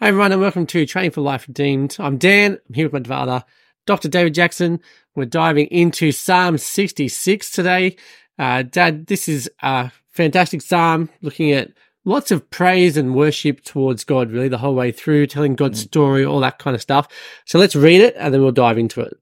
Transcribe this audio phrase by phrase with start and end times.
[0.00, 1.96] Hi, everyone, and welcome to Training for Life Redeemed.
[1.98, 2.52] I'm Dan.
[2.68, 3.44] I'm here with my father,
[3.84, 4.06] Dr.
[4.06, 4.78] David Jackson.
[5.16, 7.96] We're diving into Psalm 66 today.
[8.38, 11.72] Uh, Dad, this is a fantastic psalm looking at
[12.04, 16.24] lots of praise and worship towards God, really, the whole way through, telling God's story,
[16.24, 17.08] all that kind of stuff.
[17.44, 19.14] So let's read it and then we'll dive into it.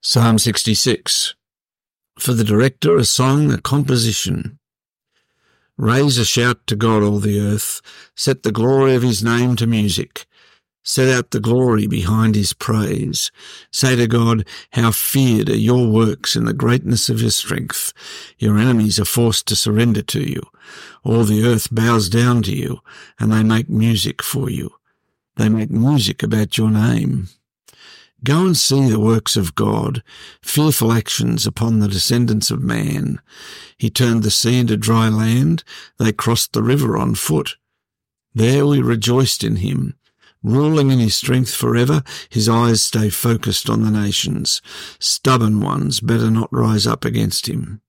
[0.00, 1.36] Psalm 66.
[2.18, 4.58] For the director, a song, a composition.
[5.80, 7.80] Raise a shout to God, all the earth.
[8.14, 10.26] Set the glory of his name to music.
[10.82, 13.32] Set out the glory behind his praise.
[13.72, 17.94] Say to God, how feared are your works in the greatness of your strength.
[18.38, 20.42] Your enemies are forced to surrender to you.
[21.02, 22.80] All the earth bows down to you,
[23.18, 24.74] and they make music for you.
[25.36, 27.28] They make music about your name.
[28.22, 30.02] Go and see the works of God,
[30.42, 33.20] fearful actions upon the descendants of man.
[33.78, 35.64] He turned the sea into dry land.
[35.98, 37.56] They crossed the river on foot.
[38.34, 39.94] There we rejoiced in him.
[40.42, 44.60] Ruling in his strength forever, his eyes stay focused on the nations.
[44.98, 47.80] Stubborn ones better not rise up against him.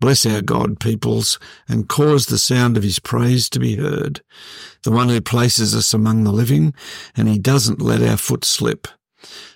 [0.00, 4.20] Bless our God, peoples, and cause the sound of his praise to be heard.
[4.82, 6.74] The one who places us among the living,
[7.16, 8.88] and he doesn't let our foot slip.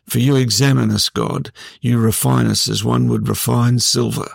[0.09, 1.51] For you examine us, God.
[1.81, 4.29] You refine us as one would refine silver.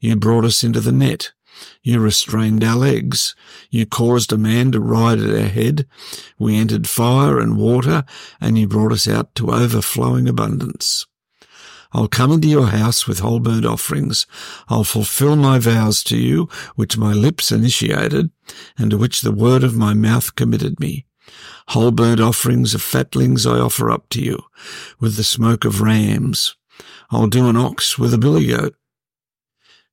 [0.00, 1.32] You brought us into the net.
[1.82, 3.36] You restrained our legs.
[3.70, 5.86] You caused a man to ride at our head.
[6.38, 8.04] We entered fire and water,
[8.40, 11.06] and you brought us out to overflowing abundance.
[11.92, 14.26] I'll come into your house with whole burnt offerings.
[14.68, 18.30] I'll fulfill my vows to you, which my lips initiated,
[18.76, 21.06] and to which the word of my mouth committed me.
[21.68, 24.44] Whole burnt offerings of fatlings I offer up to you,
[25.00, 26.56] with the smoke of rams.
[27.10, 28.76] I'll do an ox with a billy goat.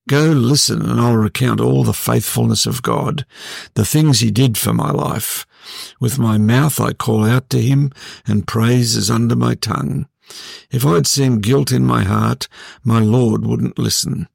[0.09, 3.25] Go listen and I'll recount all the faithfulness of God,
[3.75, 5.45] the things he did for my life.
[6.01, 7.91] With my mouth I call out to him
[8.27, 10.07] and praise is under my tongue.
[10.69, 12.49] If I'd seen guilt in my heart,
[12.83, 14.27] my Lord wouldn't listen.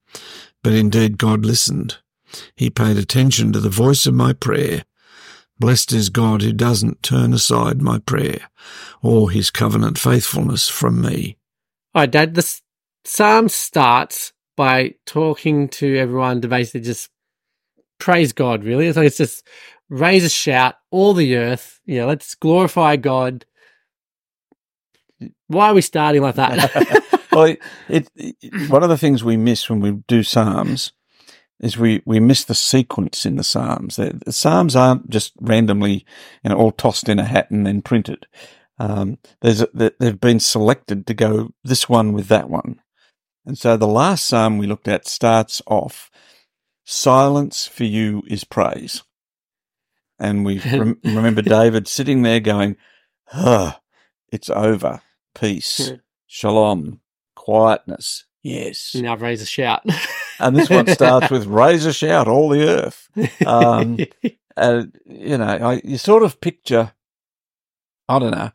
[0.62, 1.98] But indeed God listened.
[2.54, 4.84] He paid attention to the voice of my prayer.
[5.58, 8.48] Blessed is God who doesn't turn aside my prayer
[9.02, 11.38] or his covenant faithfulness from me.
[11.94, 12.60] All right, Dad, the
[13.04, 17.10] psalm starts by talking to everyone to basically just
[17.98, 18.86] praise God, really.
[18.86, 19.46] It's like it's just
[19.88, 23.46] raise a shout, all the earth, you know, let's glorify God.
[25.46, 27.28] Why are we starting like that?
[27.32, 27.54] well,
[27.88, 30.92] it, it, one of the things we miss when we do Psalms
[31.60, 33.96] is we, we miss the sequence in the Psalms.
[33.96, 36.04] The, the Psalms aren't just randomly,
[36.44, 38.26] you know, all tossed in a hat and then printed.
[38.78, 39.68] Um, there's a,
[39.98, 42.80] they've been selected to go this one with that one.
[43.46, 46.10] And so the last Psalm we looked at starts off,
[46.84, 49.02] silence for you is praise.
[50.18, 52.76] And we rem- remember David sitting there going,
[53.32, 55.00] it's over.
[55.34, 55.92] Peace,
[56.26, 57.00] shalom,
[57.34, 58.24] quietness.
[58.46, 58.94] Yes.
[58.94, 59.84] now raise a shout.
[60.38, 63.08] and this one starts with raise a shout, all the earth.
[63.44, 63.98] Um,
[64.56, 66.92] and, you know, I, you sort of picture,
[68.08, 68.52] I don't know,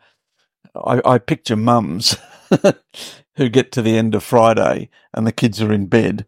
[0.75, 2.15] I, I picture mums
[3.35, 6.25] who get to the end of Friday and the kids are in bed.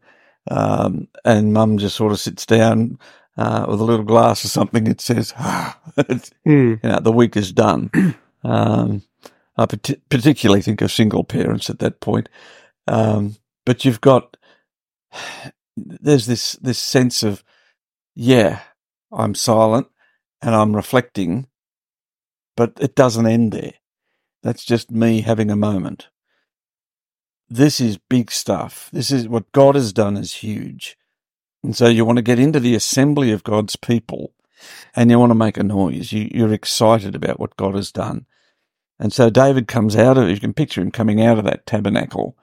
[0.52, 3.00] Um, and mum just sort of sits down
[3.38, 4.88] uh, with a little glass or something.
[4.88, 6.30] It says, ah, mm.
[6.46, 7.90] you know, the week is done.
[8.44, 9.04] Um,
[9.56, 12.28] I particularly think of single parents at that point.
[12.88, 14.38] Um, but you've got
[15.76, 17.44] there's this this sense of
[18.16, 18.62] yeah,
[19.12, 19.88] I'm silent
[20.42, 21.48] and I'm reflecting,
[22.56, 23.74] but it doesn't end there.
[24.44, 26.10] That's just me having a moment.
[27.50, 28.90] This is big stuff.
[28.92, 30.98] This is what God has done is huge.
[31.64, 34.34] And so you want to get into the assembly of God's people
[34.96, 36.12] and you want to make a noise.
[36.12, 38.26] You, you're excited about what God has done.
[39.00, 42.38] And so David comes out of, you can picture him coming out of that tabernacle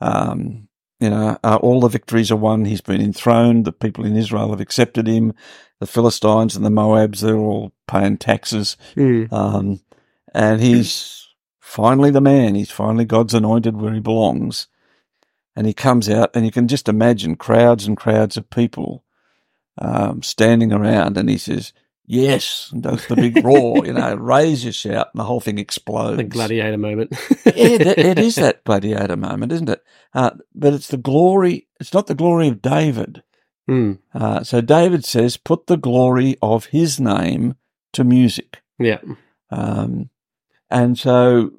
[0.00, 0.68] um,
[1.00, 2.64] you know, uh, all the victories are won.
[2.64, 3.64] He's been enthroned.
[3.64, 5.34] The people in Israel have accepted him.
[5.80, 8.76] The Philistines and the Moabs, they're all paying taxes.
[8.96, 9.32] Mm.
[9.32, 9.80] Um,
[10.32, 11.28] and he's
[11.60, 12.54] finally the man.
[12.54, 14.68] He's finally God's anointed where he belongs.
[15.56, 19.04] And he comes out, and you can just imagine crowds and crowds of people
[19.78, 21.16] um, standing around.
[21.16, 21.72] And he says,
[22.06, 25.58] Yes, and does the big roar, you know, raise your shout, and the whole thing
[25.58, 26.18] explodes.
[26.18, 27.12] The gladiator moment.
[27.46, 29.82] yeah, it is that gladiator moment, isn't it?
[30.12, 31.66] Uh, but it's the glory.
[31.80, 33.22] It's not the glory of David.
[33.68, 33.98] Mm.
[34.12, 37.54] Uh, so David says, "Put the glory of His name
[37.94, 39.00] to music." Yeah.
[39.50, 40.10] Um,
[40.70, 41.52] and so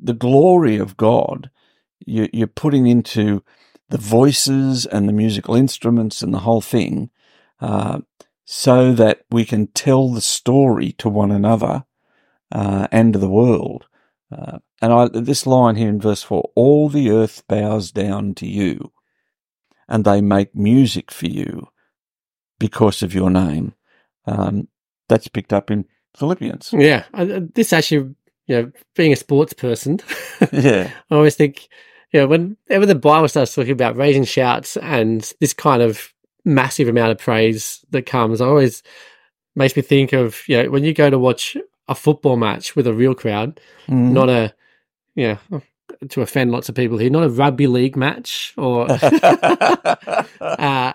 [0.00, 1.50] the glory of God,
[2.06, 3.42] you, you're putting into
[3.88, 7.10] the voices and the musical instruments and the whole thing.
[7.60, 8.00] Uh,
[8.50, 11.84] so that we can tell the story to one another
[12.50, 13.84] uh, and to the world.
[14.32, 18.46] Uh, and I, this line here in verse 4 all the earth bows down to
[18.46, 18.90] you,
[19.86, 21.68] and they make music for you
[22.58, 23.74] because of your name.
[24.24, 24.68] Um,
[25.10, 25.84] that's picked up in
[26.16, 26.72] Philippians.
[26.72, 28.14] Yeah, uh, this actually,
[28.46, 30.00] you know, being a sports person,
[30.52, 30.90] yeah.
[31.10, 31.68] I always think,
[32.12, 36.14] you know, whenever the Bible starts talking about raising shouts and this kind of
[36.44, 38.82] massive amount of praise that comes, I always
[39.54, 41.56] makes me think of, you know, when you go to watch
[41.88, 44.12] a football match with a real crowd, Mm.
[44.12, 44.54] not a,
[45.14, 45.62] you know,
[46.10, 48.86] to offend lots of people here, not a rugby league match or,
[50.40, 50.92] uh,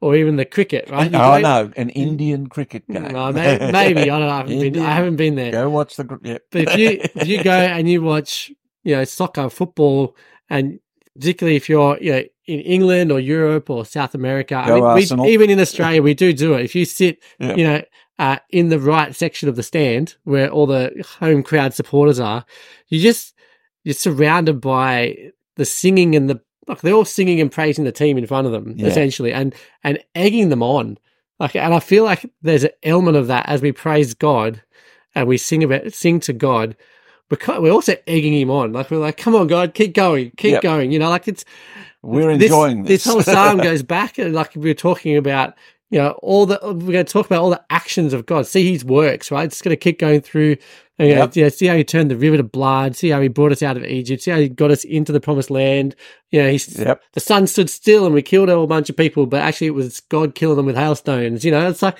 [0.00, 1.10] or even the cricket, right?
[1.10, 3.04] You oh, no, an Indian cricket game.
[3.04, 4.28] No, may- maybe I don't know.
[4.28, 5.52] I haven't, been, I haven't been there.
[5.52, 6.18] Go watch the.
[6.22, 6.38] Yeah.
[6.50, 8.52] But if you if you go and you watch,
[8.82, 10.16] you know, soccer, football,
[10.48, 10.78] and
[11.14, 15.30] particularly if you're, you know, in England or Europe or South America, I mean, we,
[15.32, 16.64] even in Australia, we do do it.
[16.64, 17.54] If you sit, Yeah.
[17.56, 17.82] you know,
[18.18, 22.44] uh, in the right section of the stand where all the home crowd supporters are,
[22.88, 23.34] you just
[23.82, 25.16] you're surrounded by
[25.56, 26.80] the singing and the like.
[26.80, 28.86] They're all singing and praising the team in front of them, Yeah.
[28.88, 30.98] essentially, and and egging them on.
[31.40, 34.62] Like, and I feel like there's an element of that as we praise God
[35.14, 36.76] and we sing about sing to God.
[37.30, 38.72] We're, we're also egging him on.
[38.72, 40.62] Like we're like, come on, God, keep going, keep Yep.
[40.62, 40.92] going.
[40.92, 41.44] You know, like it's
[42.02, 43.04] We're this, enjoying this.
[43.04, 45.54] This whole psalm goes back, and like we were talking about,
[45.90, 48.46] you know, all the we're going to talk about all the actions of God.
[48.46, 49.44] See His works, right?
[49.44, 50.56] It's going to keep going through.
[50.96, 51.36] And, you know, Yep.
[51.36, 52.94] know, see how He turned the river to blood.
[52.94, 54.22] See how He brought us out of Egypt.
[54.22, 55.96] See how He got us into the Promised Land.
[56.30, 57.02] You know, He's Yep.
[57.14, 59.74] the sun stood still and we killed a whole bunch of people, but actually it
[59.74, 61.44] was God killing them with hailstones.
[61.44, 61.96] You know, it's like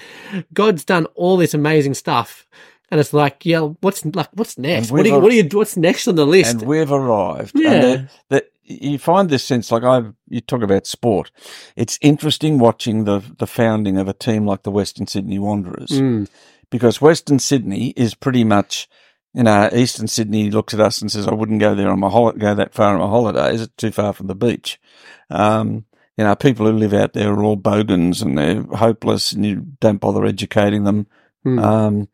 [0.53, 2.47] God's done all this amazing stuff.
[2.91, 4.91] And it's like, yeah, what's like, what's next?
[4.93, 6.53] What do you, what do you, what's next on the list?
[6.53, 7.53] and we've arrived.
[7.59, 8.07] Yeah.
[8.29, 11.31] That, you find this sense, like I, you talk about sport.
[11.77, 16.29] It's interesting watching the the founding of a team like the Western Sydney Wanderers Mm,
[16.71, 18.89] because Western Sydney is pretty much,
[19.35, 22.09] you know, Eastern Sydney looks at us and says, "I wouldn't go there on my
[22.09, 23.61] holiday, go that far on my holidays.
[23.61, 24.81] It's too far from the beach."
[25.29, 25.85] Um,
[26.17, 29.67] you know, people who live out there are all bogans and they're hopeless, and you
[29.81, 31.07] don't bother educating them.
[31.45, 31.63] mm.
[31.63, 32.09] Um,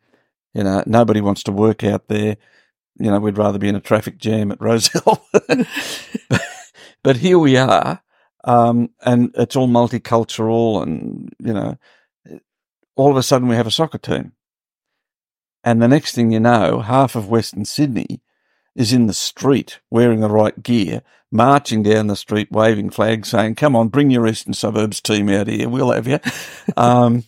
[0.55, 2.37] you know, nobody wants to work out there.
[2.99, 5.25] You know, we'd rather be in a traffic jam at Rosehill.
[7.03, 8.03] but here we are,
[8.45, 11.79] um, and it's all multicultural, and you know,
[12.97, 14.33] all of a sudden we have a soccer team,
[15.65, 18.21] and the next thing you know, half of Western Sydney
[18.75, 23.55] is in the street wearing the right gear, marching down the street, waving flags, saying,
[23.55, 25.69] "Come on, bring your Eastern Suburbs team out here.
[25.69, 26.19] We'll have you."
[26.77, 27.25] um,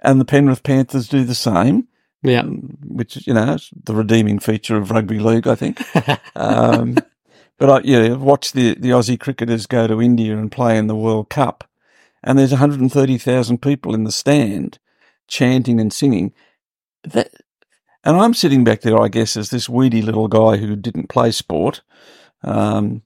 [0.00, 1.86] and the Penrith Panthers do the same
[2.22, 2.42] yeah.
[2.42, 5.80] which is, you know, the redeeming feature of rugby league, I think.
[6.34, 6.96] Um,
[7.58, 10.88] but I, you know, watch the, the Aussie cricketers go to India and play in
[10.88, 11.68] the World Cup,
[12.24, 14.78] and there's 130,000 people in the stand
[15.28, 16.32] chanting and singing.
[17.04, 17.30] That,
[18.02, 21.30] and I'm sitting back there, I guess, as this weedy little guy who didn't play
[21.30, 21.82] sport,
[22.42, 23.02] um,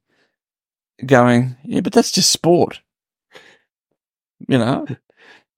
[1.04, 2.80] going, yeah, but that's just sport.
[4.48, 4.86] You know,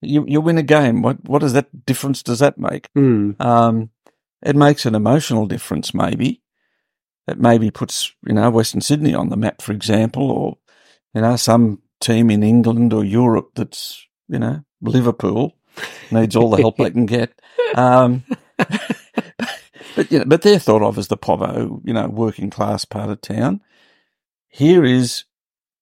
[0.01, 1.01] you you win a game.
[1.01, 2.89] What what does that difference does that make?
[2.97, 3.39] Mm.
[3.41, 3.89] Um,
[4.41, 6.41] it makes an emotional difference, maybe.
[7.27, 10.57] It maybe puts, you know, Western Sydney on the map, for example, or,
[11.13, 15.55] you know, some team in England or Europe that's, you know, Liverpool
[16.09, 17.33] needs all the help they can get.
[17.75, 18.23] Um,
[18.57, 23.11] but, you know, but they're thought of as the povo, you know, working class part
[23.11, 23.61] of town.
[24.47, 25.25] Here is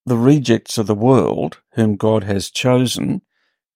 [0.06, 3.22] the rejects of the world whom God has chosen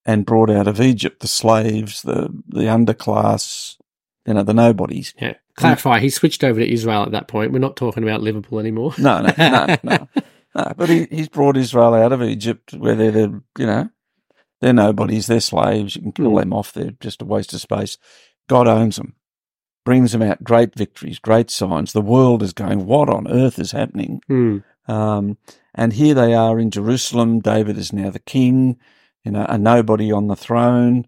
[0.05, 3.77] and brought out of Egypt, the slaves, the, the underclass,
[4.25, 5.13] you know, the nobodies.
[5.20, 5.34] Yeah.
[5.55, 7.51] Clarify, he switched over to Israel at that point.
[7.51, 8.93] We're not talking about Liverpool anymore.
[8.98, 10.08] No, no, no, no.
[10.55, 13.89] no but he, he's brought Israel out of Egypt where they're, the, you know,
[14.62, 15.96] they're nobodies, they're slaves.
[15.96, 16.39] You can kill Mm.
[16.39, 17.98] them off, they're just a waste of space.
[18.48, 19.15] God owns them,
[19.86, 21.93] brings them out great victories, great signs.
[21.93, 24.22] The world is going, what on earth is happening?
[24.29, 24.63] Mm.
[24.88, 25.38] Um,
[25.75, 27.39] and here they are in Jerusalem.
[27.39, 28.77] David is now the king,
[29.23, 31.07] you know, a nobody on the throne.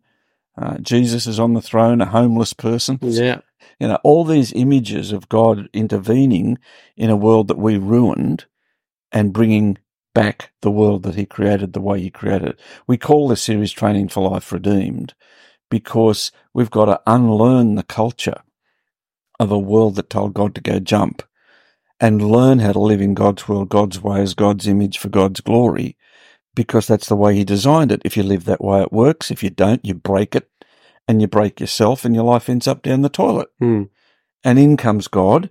[0.58, 3.00] Uh, Jesus is on the throne, a homeless person.
[3.02, 3.42] Yeah.
[3.80, 6.58] You know, all these images of God intervening
[6.96, 8.46] in a world that we ruined
[9.12, 9.78] and bringing
[10.14, 12.60] back the world that He created the way He created it.
[12.86, 15.14] We call this series Training for Life Redeemed
[15.72, 18.42] because we've got to unlearn the culture
[19.40, 21.24] of a world that told God to go jump
[22.00, 25.42] and learn how to live in God's world, God's way as God's image for God's
[25.42, 25.98] glory
[26.56, 28.02] because that's the way He designed it.
[28.06, 29.32] If you live that way, it works.
[29.32, 30.50] If you don't, you break it
[31.08, 33.50] and you break yourself and your life ends up down the toilet.
[33.62, 33.90] Mm.
[34.44, 35.50] And in comes God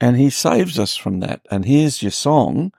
[0.00, 1.46] and he saves us from that.
[1.50, 2.72] And here's your song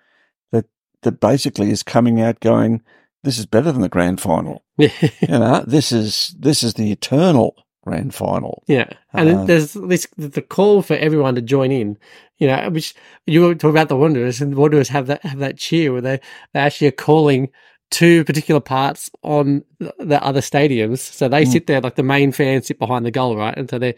[0.51, 0.65] that,
[1.03, 2.81] that basically is coming out going,
[3.23, 4.63] this is better than the grand final.
[4.77, 4.89] You
[5.27, 8.63] know, this is, this is the eternal grand final.
[8.67, 11.97] Yeah, and Uh, there's this the call for everyone to join in.
[12.37, 12.93] You know, which
[13.27, 16.01] you were talking about the Wanderers, and the Wanderers have that have that cheer where
[16.01, 16.19] they
[16.53, 17.49] they actually are calling
[17.91, 20.99] two particular parts on the- the other stadiums.
[20.99, 21.51] So they Mm.
[21.51, 23.55] sit there like the main fans sit behind the goal, right?
[23.57, 23.95] And so they're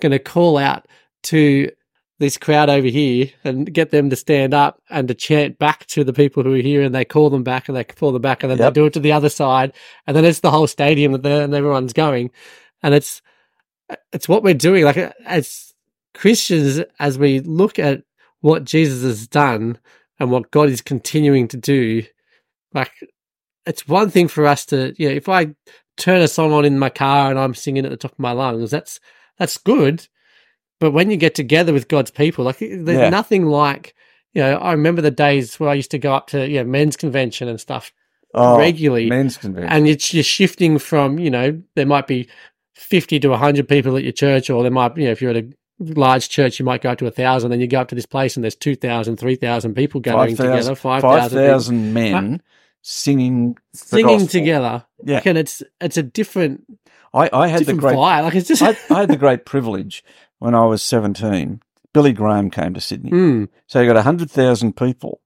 [0.00, 0.86] going to call out
[1.24, 1.68] to
[2.20, 6.04] this crowd over here and get them to stand up and to chant back to
[6.04, 8.42] the people who are here and they call them back and they call them back
[8.42, 8.72] and then Yep.
[8.74, 9.72] they do it to the other side
[10.06, 12.30] and then it's the whole stadium and everyone's going
[12.84, 13.20] and it's
[14.12, 15.74] it's what we're doing like as
[16.14, 18.02] christians as we look at
[18.40, 19.76] what jesus has done
[20.20, 22.02] and what god is continuing to do
[22.72, 22.92] like
[23.66, 25.46] it's one thing for us to you know if i
[25.96, 28.32] turn a song on in my car and i'm singing at the top of my
[28.32, 29.00] lungs that's
[29.38, 30.06] that's good
[30.80, 33.08] but when you get together with god's people like there's Yeah.
[33.10, 33.94] nothing like
[34.34, 36.64] you know i remember the days where i used to go up to you know
[36.64, 37.92] men's convention and stuff
[38.36, 39.70] Oh, regularly men's convention.
[39.72, 42.28] and it's you're shifting from you know there might be
[42.74, 45.36] 50 to 100 people at your church or there might you know if you're at
[45.36, 45.48] a
[45.80, 48.06] large church you might go up to a thousand then you go up to this
[48.06, 52.42] place and there's 2000 3000 people gathering 5,000 together 5000 people 5,000 men
[52.82, 55.22] singing singing together Yeah.
[55.24, 56.64] and it's it's a different
[57.12, 60.04] I, I had the great like it's just I, I had the great privilege
[60.40, 61.62] when I was 17.
[61.92, 63.10] Billy Graham came to Sydney.
[63.10, 63.44] Hmm.
[63.68, 65.20] So you got 100,000 people,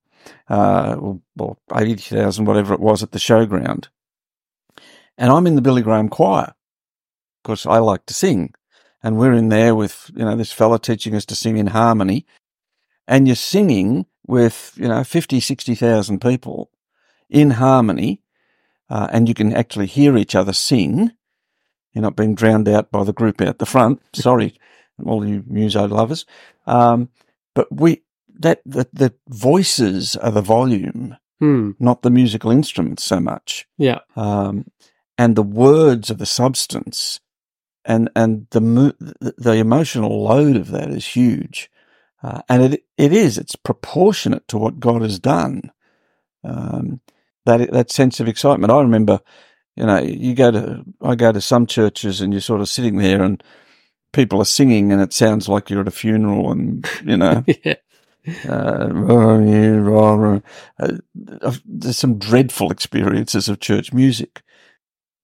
[0.50, 3.88] uh, or, or 80,000, whatever it was, at the showground.
[5.16, 6.54] And I'm in the Billy Graham choir
[7.42, 8.54] because I like to sing.
[9.02, 12.26] And we're in there with, you know, this fella teaching us to sing in harmony.
[13.06, 16.70] And you're singing with, you know, 50, 60,000 people
[17.30, 18.22] in harmony.
[18.90, 21.12] Uh, and you can actually hear each other sing.
[21.92, 24.02] You're not being drowned out by the group out the front.
[24.14, 24.58] Sorry,
[25.04, 26.26] all you muso lovers.
[26.66, 27.08] Um,
[27.54, 28.02] but we,
[28.40, 31.70] that, the, the voices are the volume, Hmm.
[31.78, 33.64] not the musical instruments so much.
[33.78, 34.66] yeah Um,
[35.16, 37.20] and the words are the substance.
[37.88, 38.94] And, and the,
[39.38, 41.70] the, emotional load of that is huge.
[42.22, 45.72] Uh, and it, it is, it's proportionate to what God has done.
[46.44, 47.00] Um,
[47.46, 48.70] that, that sense of excitement.
[48.70, 49.20] I remember,
[49.74, 52.98] you know, you go to, I go to some churches and you're sort of sitting
[52.98, 53.42] there and
[54.12, 57.76] people are singing and it sounds like you're at a funeral and, you know, yeah
[58.48, 58.90] uh,
[60.78, 60.90] uh,
[61.64, 64.42] there's some dreadful experiences of church music.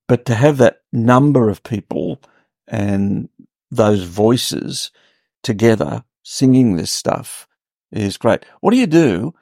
[0.06, 2.20] But to have that number of people
[2.68, 3.28] and
[3.70, 4.90] those voices
[5.42, 7.46] together singing this stuff
[7.92, 8.44] is great.
[8.60, 9.34] What do you do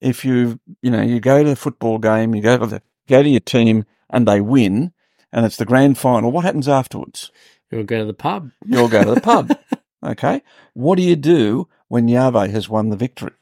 [0.00, 3.22] if you, you know, you go to the football game, you go to the, go
[3.22, 4.92] to your team and they win
[5.32, 6.30] and it's the grand final?
[6.30, 7.30] What happens afterwards?
[7.70, 9.50] you'll go to the pub You'll go to the pub.
[10.00, 10.42] Okay.
[10.74, 13.32] What do you do when Yahweh has won the victory?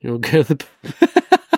[0.00, 0.66] you'll go to the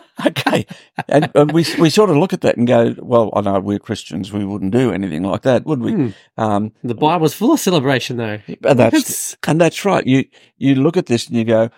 [0.27, 0.67] Okay.
[1.09, 3.79] And, and we, we sort of look at that and go, well, I know we're
[3.79, 4.33] Christians.
[4.33, 5.93] We wouldn't do anything like that, would we?
[5.93, 6.09] Hmm.
[6.37, 10.07] Um, the bible's full of celebration though and that's, It's- and that's right.
[10.07, 10.25] You,
[10.59, 11.71] you look at this and you go,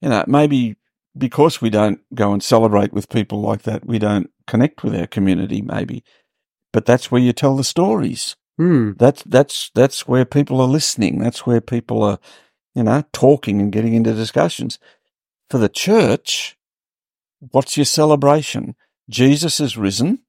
[0.00, 0.76] you know, maybe
[1.16, 5.06] because we don't go and celebrate with people like that, we don't connect with our
[5.06, 6.02] community, maybe.
[6.72, 8.36] But that's where you tell the stories.
[8.56, 8.92] Hmm.
[8.96, 11.18] That's, that's, that's where people are listening.
[11.18, 12.18] That's where people are,
[12.74, 14.78] you know, talking and getting into discussions.
[15.50, 16.56] For the church,
[17.50, 18.76] what's your celebration?
[19.10, 20.20] Jesus is risen.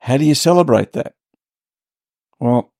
[0.00, 1.14] How do you celebrate that?
[2.38, 2.72] Well,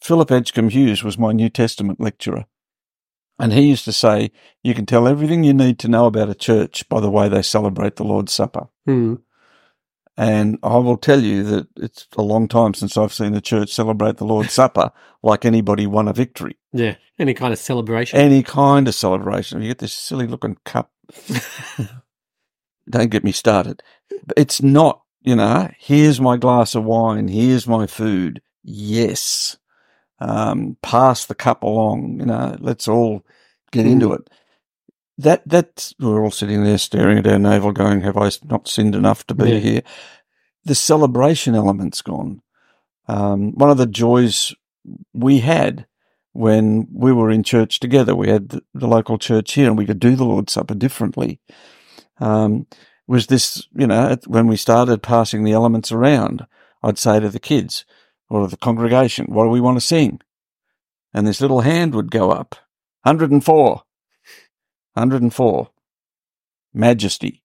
[0.00, 2.46] Philip Edgcumbe Hughes was my New Testament lecturer.
[3.38, 4.30] And he used to say,
[4.62, 7.42] you can tell everything you need to know about a church by the way they
[7.42, 8.68] celebrate the Lord's Supper.
[8.86, 9.14] Hmm.
[10.16, 13.72] And I will tell you that it's a long time since I've seen a church
[13.72, 16.58] celebrate the Lord's Supper like anybody won a victory.
[16.72, 19.62] yeah any kind of celebration Any kind of celebration.
[19.62, 20.92] You get this silly looking cup.
[22.92, 23.82] Don't get me started.
[24.36, 28.42] It's not, you know, here's my glass of wine, here's my food.
[28.62, 29.56] Yes.
[30.20, 33.24] Um, pass the cup along, you know, let's all
[33.72, 34.28] get into it.
[35.18, 38.94] That, that's, we're all sitting there staring at our navel going, have I not sinned
[38.94, 39.58] enough to be Yeah.
[39.58, 39.82] here?
[40.64, 42.42] The celebration element's gone.
[43.08, 44.54] Um, one of the joys
[45.12, 45.86] we had
[46.32, 49.86] when we were in church together, we had the, the local church here and we
[49.86, 51.40] could do the Lord's Supper differently.
[52.22, 52.66] Um,
[53.06, 56.46] was this, you know, when we started passing the elements around,
[56.82, 57.84] I'd say to the kids
[58.30, 60.20] or the congregation, what do we want to sing?
[61.12, 62.54] And this little hand would go up.
[63.02, 63.82] 104.
[64.94, 65.70] 104.
[66.72, 67.42] Majesty.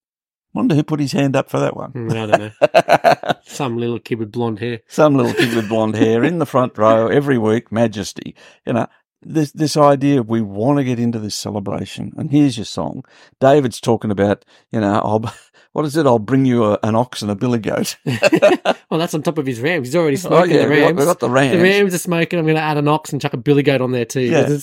[0.54, 1.92] Wonder who put his hand up for that one.
[1.92, 3.34] Hmm, I don't know.
[3.46, 4.82] Some little kid with blonde hair.
[4.88, 8.36] Some little kid with blonde hair in the front row every week, majesty.
[8.66, 8.88] You know,
[9.22, 12.14] this, this idea of we want to get into this celebration.
[12.18, 13.04] And here's your song.
[13.40, 15.34] David's talking about, you know, I'll,
[15.74, 16.06] what is it?
[16.06, 17.98] I'll bring you a, an ox and a billy goat.
[18.06, 19.88] well, that's on top of his rams.
[19.88, 21.00] He's already smoking oh, yeah, the rams.
[21.00, 21.54] we got the rams.
[21.54, 22.40] The rams are smoking.
[22.40, 24.22] I'm going to add an ox and chuck a billy goat on there too.
[24.22, 24.58] Yeah.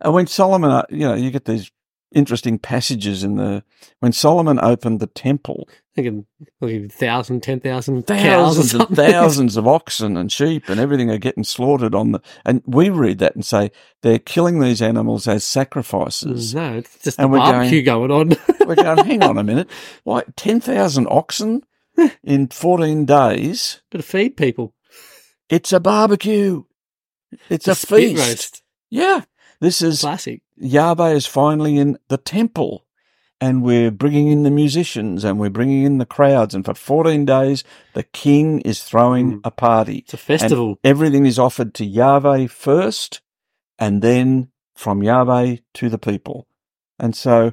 [0.00, 1.70] And when Solomon, uh, you know, you get these
[2.12, 3.62] interesting passages in the
[4.00, 6.26] when Solomon opened the temple, thinking
[6.60, 11.44] like, thousand, ten thousand thousands and thousands of oxen and sheep and everything are getting
[11.44, 12.20] slaughtered on the.
[12.44, 13.70] And we read that and say
[14.02, 16.54] they're killing these animals as sacrifices.
[16.54, 18.32] no, it's just And a we're going- barbecue going, on.
[18.66, 19.70] We're going, hang on a minute,
[20.04, 21.62] why ten thousand oxen
[22.22, 23.80] in fourteen days?
[23.90, 24.74] Got to feed people.
[25.48, 26.64] It's a barbecue.
[27.48, 28.28] It's a spit feast.
[28.28, 28.62] roast.
[28.90, 29.22] Yeah,
[29.60, 30.42] this is Classic.
[30.60, 32.84] Yahweh is finally in the temple
[33.40, 36.54] and we're bringing in the musicians and we're bringing in the crowds.
[36.54, 39.40] And for 14 days, the king is throwing Mm.
[39.44, 39.98] a party.
[39.98, 40.68] It's a festival.
[40.68, 43.20] And everything is offered to Yahweh first
[43.78, 46.48] and then from Yahweh to the people.
[46.98, 47.52] And so,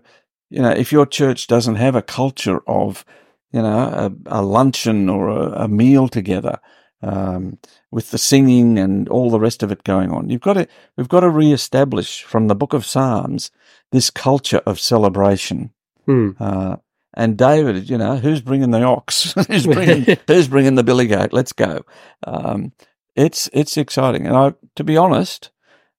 [0.49, 3.05] you know, if your church doesn't have a culture of,
[3.51, 6.59] you know, a, a luncheon or a, a meal together,
[7.05, 7.59] um,
[7.91, 11.07] with the singing and all the rest of it going on, you've got to, we've
[11.09, 13.51] got to re-establish from the book of Psalms
[13.91, 15.71] this culture of celebration.
[16.05, 16.31] Hmm.
[16.39, 16.77] Uh,
[17.13, 19.33] and David, you know, who's bringing the ox?
[19.47, 21.31] who's bringing who's bringing the billy goat?
[21.31, 21.85] Let's go.
[22.25, 22.73] Um,
[23.15, 25.51] it's it's exciting, and I, to be honest,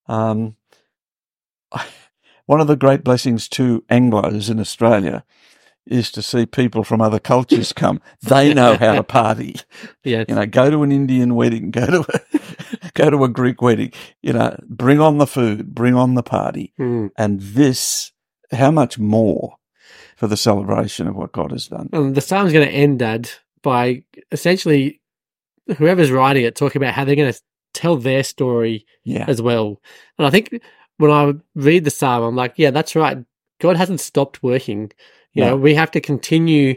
[0.08, 0.56] um,
[2.46, 5.24] one of the great blessings to Anglo's in Australia
[5.86, 8.00] is to see people from other cultures come.
[8.22, 9.56] They know how to party.
[10.04, 10.24] Yeah.
[10.28, 13.92] You know, go to an Indian wedding, go to a, go to a Greek wedding.
[14.22, 17.08] You know, bring on the food, bring on the party, Hmm.
[17.16, 18.12] and this.
[18.52, 19.56] How much more
[20.16, 21.88] for the celebration of what God has done?
[21.92, 23.28] And the psalm's going to end, Dad,
[23.60, 25.00] by essentially
[25.78, 27.40] whoever's writing it talking about how they're going to
[27.74, 29.80] tell their story Yeah, as well.
[30.16, 30.60] And I think
[30.98, 33.18] when I read the psalm, I'm like, yeah, that's right.
[33.60, 34.92] God hasn't stopped working.
[35.36, 35.50] You No.
[35.50, 36.76] know, we have to continue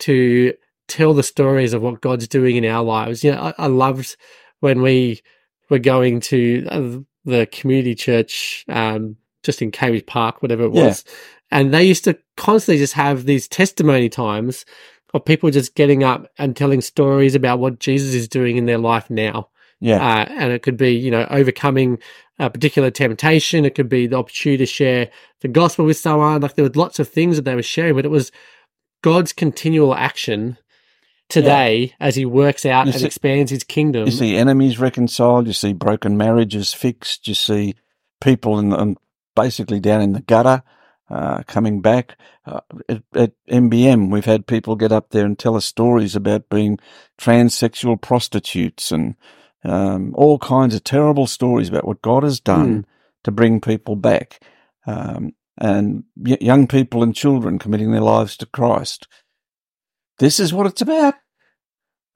[0.00, 0.54] to
[0.88, 3.24] tell the stories of what God's doing in our lives.
[3.24, 4.16] You know, I, I loved
[4.60, 5.22] when we
[5.70, 10.84] were going to uh, the community church, um, just in Cambridge Park, whatever it Yeah.
[10.88, 11.04] was.
[11.50, 14.66] And they used to constantly just have these testimony times
[15.14, 18.78] of people just getting up and telling stories about what Jesus is doing in their
[18.78, 19.48] life now
[19.84, 21.98] yeah, uh, and it could be you know overcoming
[22.38, 25.08] a particular temptation it could be the opportunity to share
[25.40, 28.04] the gospel with someone like there were lots of things that they were sharing but
[28.04, 28.32] it was
[29.02, 30.56] god's continual action
[31.28, 35.46] today as he works out You and see- expands his kingdom You see enemies reconciled.
[35.46, 37.26] You see broken marriages fixed.
[37.28, 37.74] You see
[38.20, 38.96] people in the, um,
[39.34, 40.62] basically down in the gutter
[41.10, 42.16] uh, coming back.
[42.46, 46.48] Uh, at, at MBM, we've had people get up there and tell us stories about
[46.50, 46.78] being
[47.18, 49.14] transsexual prostitutes and
[49.64, 52.86] um, all kinds of terrible stories about what God has done
[53.24, 54.40] to bring people back.
[54.86, 59.08] Um, and y- young people and children committing their lives to Christ.
[60.18, 61.14] This is what it's about.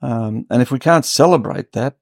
[0.02, 1.96] Um, and if we can't celebrate that,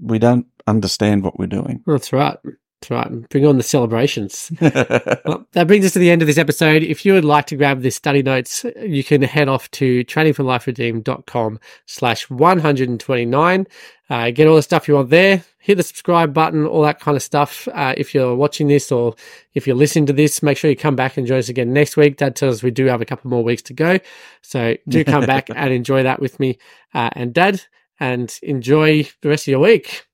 [0.00, 1.82] we don't understand what we're doing.
[1.86, 2.38] that's right
[2.84, 6.38] that's right bring on the celebrations Well, that brings us to the end of this
[6.38, 6.82] episode.
[6.82, 11.60] If you would like to grab the study notes, you can head off to trainingforliferedeemed.com
[11.86, 13.66] slash 129.
[14.10, 15.44] Uh, get all the stuff you want there.
[15.58, 17.68] Hit the subscribe button, all that kind of stuff.
[17.72, 19.14] Uh, if you're watching this or
[19.54, 21.96] if you're listening to this, make sure you come back and join us again next
[21.96, 22.16] week.
[22.16, 23.98] Dad tells us we do have a couple more weeks to go.
[24.42, 26.58] So do come back and enjoy that with me
[26.92, 27.62] uh, and Dad
[27.98, 30.06] and enjoy the rest of your week.